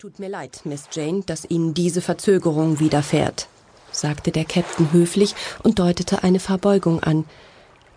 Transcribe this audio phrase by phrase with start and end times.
[0.00, 3.48] Tut mir leid, Miss Jane, dass Ihnen diese Verzögerung widerfährt,
[3.90, 7.24] sagte der Captain höflich und deutete eine Verbeugung an.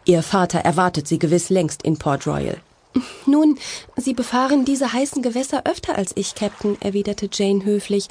[0.06, 2.58] Ihr Vater erwartet Sie gewiss längst in Port Royal.
[3.28, 3.60] Nun,
[3.98, 8.08] Sie befahren diese heißen Gewässer öfter als ich, Captain, erwiderte Jane höflich.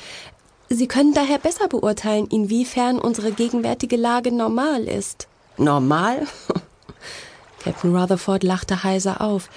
[0.69, 5.27] Sie können daher besser beurteilen, inwiefern unsere gegenwärtige Lage normal ist.
[5.57, 6.29] Normal?
[7.59, 9.49] Captain Rutherford lachte heiser auf.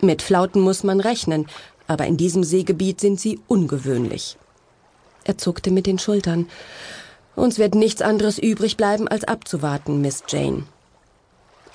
[0.00, 1.46] Mit Flauten muss man rechnen,
[1.86, 4.36] aber in diesem Seegebiet sind sie ungewöhnlich.
[5.24, 6.48] Er zuckte mit den Schultern.
[7.34, 10.64] Uns wird nichts anderes übrig bleiben, als abzuwarten, Miss Jane.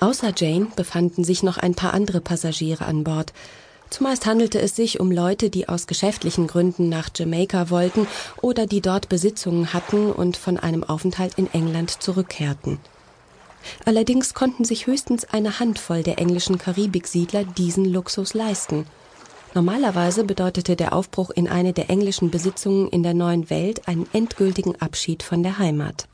[0.00, 3.32] Außer Jane befanden sich noch ein paar andere Passagiere an Bord.
[3.90, 8.08] Zumeist handelte es sich um Leute, die aus geschäftlichen Gründen nach Jamaika wollten
[8.40, 12.78] oder die dort Besitzungen hatten und von einem Aufenthalt in England zurückkehrten.
[13.84, 18.86] Allerdings konnten sich höchstens eine Handvoll der englischen Karibiksiedler diesen Luxus leisten.
[19.54, 24.80] Normalerweise bedeutete der Aufbruch in eine der englischen Besitzungen in der neuen Welt einen endgültigen
[24.80, 26.08] Abschied von der Heimat.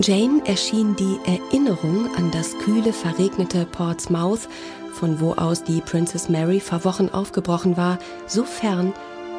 [0.00, 4.48] Jane erschien die Erinnerung an das kühle, verregnete Portsmouth,
[4.92, 8.92] von wo aus die Princess Mary vor Wochen aufgebrochen war, so fern,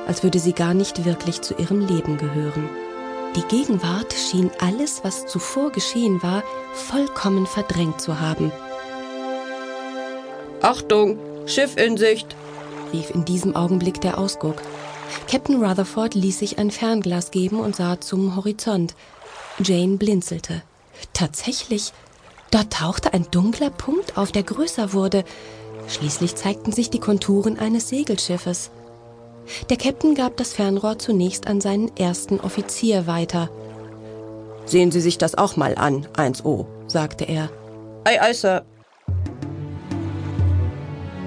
[0.09, 2.67] als würde sie gar nicht wirklich zu ihrem Leben gehören.
[3.35, 6.43] Die Gegenwart schien alles, was zuvor geschehen war,
[6.73, 8.51] vollkommen verdrängt zu haben.
[10.63, 12.35] Achtung, Schiff in Sicht,
[12.91, 14.63] rief in diesem Augenblick der Ausguck.
[15.29, 18.95] Captain Rutherford ließ sich ein Fernglas geben und sah zum Horizont.
[19.59, 20.63] Jane blinzelte.
[21.13, 21.93] Tatsächlich,
[22.49, 25.23] dort tauchte ein dunkler Punkt auf, der größer wurde.
[25.87, 28.71] Schließlich zeigten sich die Konturen eines Segelschiffes.
[29.69, 33.49] Der Captain gab das Fernrohr zunächst an seinen ersten Offizier weiter.
[34.65, 37.49] Sehen Sie sich das auch mal an, 1O, sagte er.
[38.03, 38.63] Ei, ei, Sir.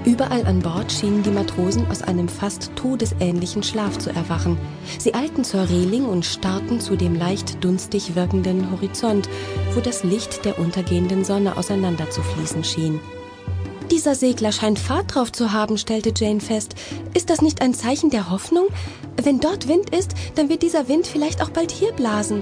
[0.05, 4.57] Überall an Bord schienen die Matrosen aus einem fast todesähnlichen Schlaf zu erwachen.
[4.99, 9.29] Sie eilten zur Reling und starrten zu dem leicht dunstig wirkenden Horizont,
[9.73, 12.99] wo das Licht der untergehenden Sonne auseinanderzufließen schien.
[13.93, 16.73] Dieser Segler scheint Fahrt drauf zu haben, stellte Jane fest.
[17.13, 18.65] Ist das nicht ein Zeichen der Hoffnung?
[19.21, 22.41] Wenn dort Wind ist, dann wird dieser Wind vielleicht auch bald hier blasen.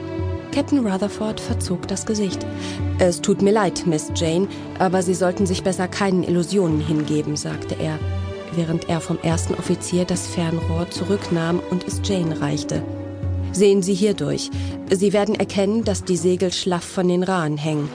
[0.53, 2.47] Captain Rutherford verzog das Gesicht.
[3.00, 4.47] Es tut mir leid, Miss Jane,
[4.79, 8.00] aber Sie sollten sich besser keinen Illusionen hingeben, sagte er,
[8.56, 12.81] während er vom ersten Offizier das Fernrohr zurücknahm und es Jane reichte.
[13.51, 14.50] Sehen Sie hier durch.
[14.89, 17.89] Sie werden erkennen, dass die Segel schlaff von den Rahen hängen.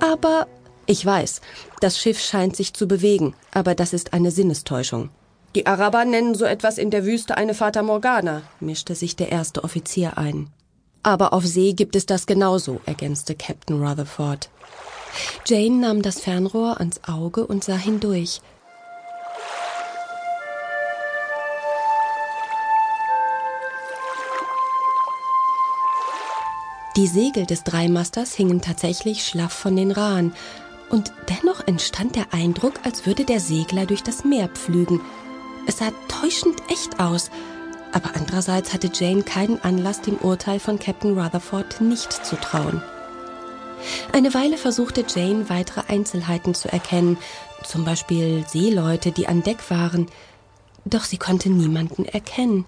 [0.00, 0.48] Aber
[0.86, 1.40] ich weiß,
[1.80, 5.10] das Schiff scheint sich zu bewegen, aber das ist eine Sinnestäuschung.
[5.54, 9.64] Die Araber nennen so etwas in der Wüste eine Fata Morgana, mischte sich der erste
[9.64, 10.48] Offizier ein.
[11.02, 14.50] Aber auf See gibt es das genauso, ergänzte Captain Rutherford.
[15.46, 18.40] Jane nahm das Fernrohr ans Auge und sah hindurch.
[26.96, 30.32] Die Segel des Dreimasters hingen tatsächlich schlaff von den Rahen,
[30.90, 35.00] und dennoch entstand der Eindruck, als würde der Segler durch das Meer pflügen.
[35.66, 37.30] Es sah täuschend echt aus,
[37.92, 42.82] aber andererseits hatte Jane keinen Anlass, dem Urteil von Captain Rutherford nicht zu trauen.
[44.12, 47.18] Eine Weile versuchte Jane, weitere Einzelheiten zu erkennen,
[47.64, 50.08] zum Beispiel Seeleute, die an Deck waren,
[50.84, 52.64] doch sie konnte niemanden erkennen.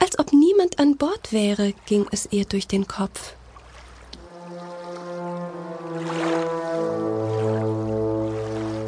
[0.00, 3.34] Als ob niemand an Bord wäre, ging es ihr durch den Kopf.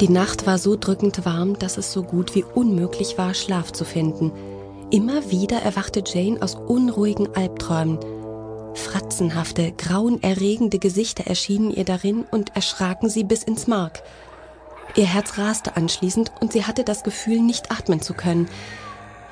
[0.01, 3.83] Die Nacht war so drückend warm, dass es so gut wie unmöglich war, Schlaf zu
[3.83, 4.31] finden.
[4.91, 7.97] Immer wieder erwachte Jane aus unruhigen Albträumen.
[8.75, 14.03] Fratzenhafte, grauenerregende Gesichter erschienen ihr darin und erschraken sie bis ins Mark.
[14.95, 18.47] Ihr Herz raste anschließend und sie hatte das Gefühl, nicht atmen zu können.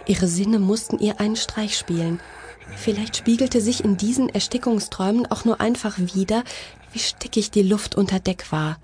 [0.08, 2.20] Ihre Sinne mussten ihr einen Streich spielen.
[2.76, 6.44] Vielleicht spiegelte sich in diesen Erstickungsträumen auch nur einfach wieder,
[6.92, 8.78] wie stickig die Luft unter Deck war.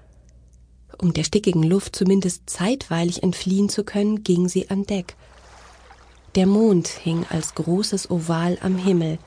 [1.01, 5.15] Um der stickigen Luft zumindest zeitweilig entfliehen zu können, ging sie an Deck.
[6.36, 9.18] Der Mond hing als großes Oval am Himmel,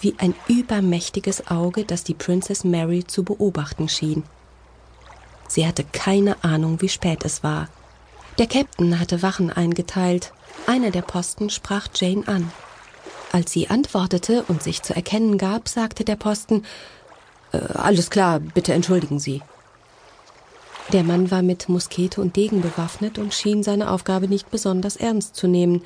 [0.00, 4.22] wie ein übermächtiges Auge, das die Princess Mary zu beobachten schien.
[5.48, 7.68] Sie hatte keine Ahnung, wie spät es war.
[8.38, 10.32] Der Captain hatte Wachen eingeteilt.
[10.66, 12.50] Einer der Posten sprach Jane an.
[13.32, 16.64] Als sie antwortete und sich zu erkennen gab, sagte der Posten
[17.52, 19.42] äh, Alles klar, bitte entschuldigen Sie.
[20.92, 25.34] Der Mann war mit Muskete und Degen bewaffnet und schien seine Aufgabe nicht besonders ernst
[25.36, 25.82] zu nehmen.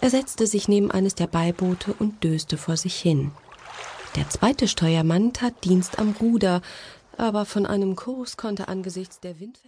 [0.00, 3.30] Er setzte sich neben eines der Beiboote und döste vor sich hin.
[4.16, 6.60] Der zweite Steuermann tat Dienst am Ruder,
[7.16, 9.62] aber von einem Kurs konnte angesichts der Windverhältnisse